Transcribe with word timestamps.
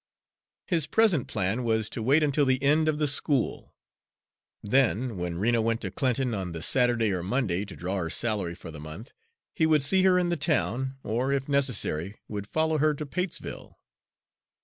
His 0.65 0.87
present 0.87 1.27
plan 1.27 1.63
was 1.63 1.87
to 1.91 2.01
wait 2.01 2.23
until 2.23 2.43
the 2.43 2.63
end 2.63 2.87
of 2.87 2.97
the 2.97 3.05
school; 3.07 3.75
then, 4.63 5.15
when 5.15 5.37
Rena 5.37 5.61
went 5.61 5.79
to 5.81 5.91
Clinton 5.91 6.33
on 6.33 6.53
the 6.53 6.63
Saturday 6.63 7.11
or 7.13 7.21
Monday 7.21 7.65
to 7.65 7.75
draw 7.75 7.97
her 7.97 8.09
salary 8.09 8.55
for 8.55 8.71
the 8.71 8.79
month, 8.79 9.11
he 9.53 9.67
would 9.67 9.83
see 9.83 10.01
her 10.01 10.17
in 10.17 10.29
the 10.29 10.37
town, 10.37 10.97
or, 11.03 11.31
if 11.31 11.47
necessary, 11.47 12.17
would 12.27 12.47
follow 12.47 12.79
her 12.79 12.95
to 12.95 13.05
Patesville. 13.05 13.77